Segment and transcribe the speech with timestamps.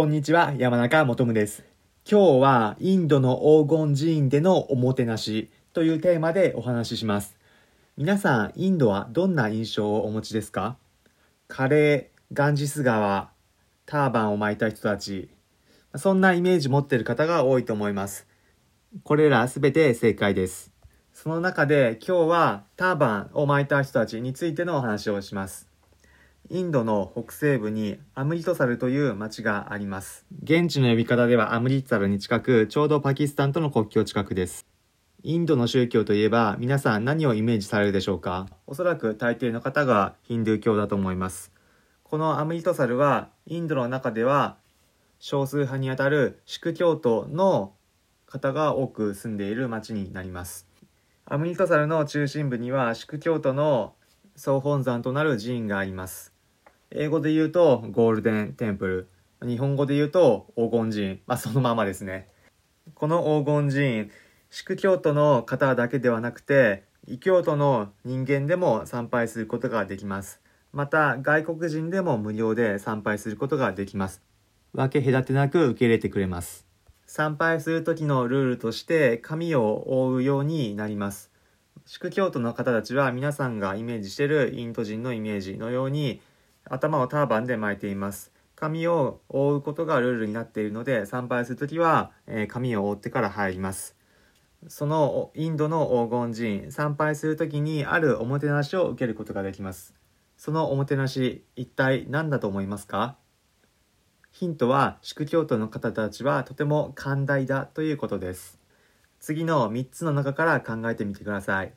[0.00, 1.62] こんにちは、山中もとむです。
[2.10, 7.36] 今日はインドの黄金寺院でのおもてなしというテーマでお話しします。
[7.98, 10.78] 皆さん、インドはどんな印象をお持ちですか？
[11.48, 13.28] カレー、ガンジス川、
[13.84, 15.28] ターバンを巻いた人たち、
[15.94, 18.26] そんなイメージ持ってる方が多いと思います。
[19.04, 20.72] これらすべて正解です。
[21.12, 25.68] その中で今日はターバンを巻いた人たちについてのお話をします。
[26.52, 30.26] インドの北西部にアムリトサルという町があります。
[30.42, 34.66] 現地の呼び方ではアムリトサルに近く、ちょうどパキスタンとの国境近くです。
[35.22, 38.48] インドの宗教といえば皆さん何をイメージされるでしょうか？
[38.66, 41.52] おそらく大抵の方がヒンドゥー教だと思います。
[42.02, 44.56] このアムリトサルはインドの中では
[45.20, 47.74] 少数派にあたるシク教徒の
[48.26, 50.66] 方が多く住んでいる町になります。
[51.26, 53.94] アムリトサルの中心部にはシク教徒の
[54.34, 56.29] 総本山となる寺院があります。
[56.92, 58.86] 英語で言うとゴールデンテンプ
[59.40, 59.48] ル。
[59.48, 61.20] 日本語で言うと黄金寺院。
[61.24, 62.28] まあそのままですね。
[62.94, 64.10] この黄金寺院、
[64.50, 70.40] 宿教徒の方だけではなくて、異教徒の人間でも参拝することができます。
[70.72, 74.20] また外国人でも無料で参拝することができます。
[74.72, 76.66] 分け隔てなく受け入れてくれます。
[77.06, 81.30] 参拝する時のルールとして髪を覆うようになります。
[81.86, 86.20] 宿教徒の方たちは皆さんがイメージしているインド人のイメージのように
[86.64, 88.32] 頭をターバンで巻いています。
[88.54, 93.96] 髪を覆うことがルールになっているので、参拝するときは、えー、髪を覆ってから入ります。
[94.68, 99.94] そのインドの黄金寺院、参拝するときにあるおもてなしを受けることができます。
[100.36, 103.16] そのおもてなし、一体何だと思いますか？
[104.30, 108.60] ヒントは、宿教徒の方たちはとても寛大だということです。
[109.18, 111.72] 次の3つの中から考えてみてください。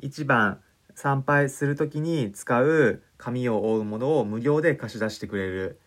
[0.00, 0.60] 1番、
[1.00, 5.78] 参拝するときに使う紙を覆うものを無料で貸し出してくれる。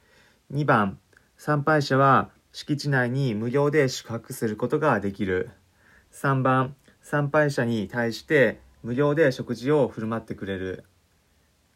[0.54, 1.00] 2番、
[1.36, 5.50] 参拝者は敷地内に無料で宿泊することができる。
[6.14, 10.86] 3番、参拝者に対して無料で食事を振る舞ってくれる。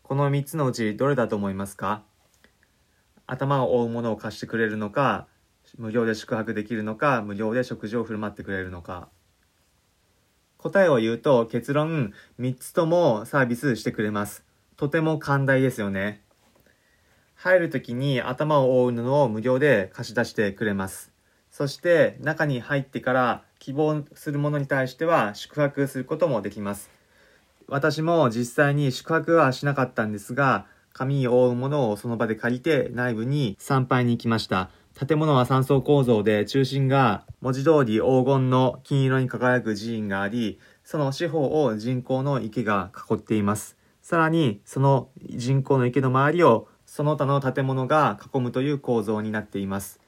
[0.01, 2.03] この3つのうちどれだと思いますか？
[3.27, 5.27] 頭を覆うものを貸してくれるのか、
[5.77, 9.09] 無料で宿泊できるのか、無料で食事を振る舞ってくれるのか。
[10.65, 14.43] 答えを言うと結論3つともサービスしてくれます。
[14.77, 16.23] とても寛大ですよね。
[17.35, 21.11] 入るときに頭を覆う布を無料で貸し出してくれます。
[21.51, 26.89] そして中に入ってから希望するものに対しては宿泊することもできます。
[27.67, 34.71] 私も実際に宿泊はしなかったんですが、紙を覆うものをその場で借りて内部に参拝に行きました。
[34.97, 43.77] 建物は3層構造で中心が文字通り黄金の金色に輝く寺院があり、その四方を人工の池が囲っています。
[44.01, 49.99] さらにその人工の池の周りをその他の建物が囲むという構造になっています。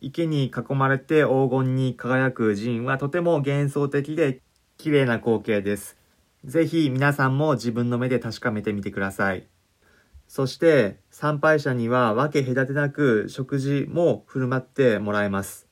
[0.00, 4.40] 池に囲まれて黄金に輝く寺院はとても幻想的で
[4.76, 5.96] 綺麗な光景です。
[6.44, 9.48] ぜひ皆さんも自分の目で確かめてみてください。
[10.28, 15.66] そして参拝者には分け隔てなく食事も振る舞ってもらえます。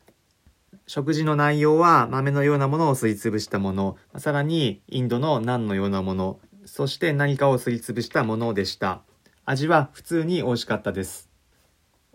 [0.89, 9.03] 食事の内容は豆のようなものをすりつぶしたもの、さらにインドのナンのようなもの、そして何かをすりつぶしたものでした。
[9.45, 11.29] 味は普通に美味しかったです。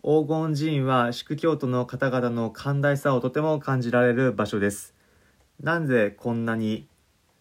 [0.03, 4.95] 黄金寺院は宿教徒の方々の寛大さをとても感じられる場所です。
[5.61, 6.87] なぜこんなに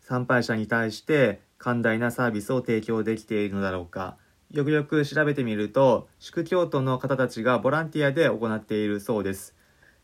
[0.00, 4.18] 参拝者に対して寛大なサービスを提供できているのだろうか。
[4.52, 9.54] よくよく調べてみると、宿教徒の方たちがボランティアで行っているそうです。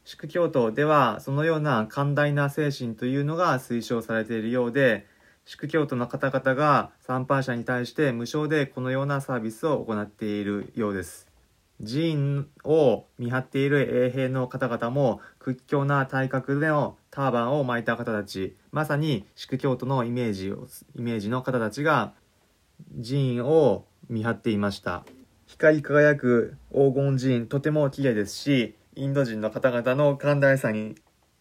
[0.04, 5.04] 宿教徒では、そのような寛大な精神というのが推奨されているようで、
[5.46, 11.26] 宿教徒の方々が参拝者に対して無償でこのようなサービスを行っているようです。
[11.84, 22.12] 寺院を見張っている衛兵の方々も屈強な体格でのターバンを巻いた方たち、まさに宿教徒のイメージを、イメージの方たちが
[23.04, 25.04] 寺院を見張っていました。
[25.46, 30.96] 光り輝く黄金寺院とても綺麗ですしインド人の方々の寛大さに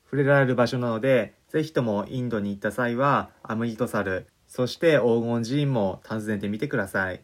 [0.06, 7.22] 触れられる場所なのでぜひともインドに行った際はアムリトサルそして黄金寺院も訪ねてみてください。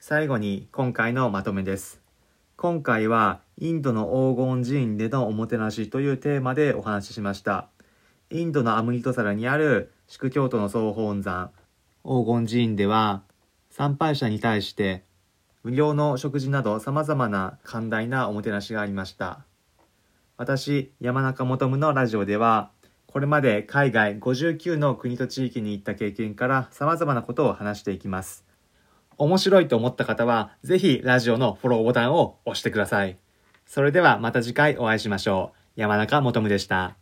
[0.00, 2.00] 最後に今回のまとめです。
[2.56, 7.68] 今回はインドの黄金寺院でのおもてなしというテーマでお話ししました。
[8.30, 11.52] インドのアムリトサルにある宿教徒の総本山
[12.04, 13.22] 黄金寺院では
[13.76, 15.04] 参拝者に対して
[15.62, 19.44] 無料の食事など様々な寛大なおもてなしがありました。
[20.38, 22.70] 私、山中元夢のラジオでは、
[23.06, 28.46] これまで海外59の国と地域に行った経験から様々なことを話していきます。
[29.18, 33.18] 面白いと思った方は、ぜひラジオのフォローボタンを押してください。
[33.66, 35.80] それではまた次回お会いしましょう。
[35.80, 36.96] 山中もとむでした。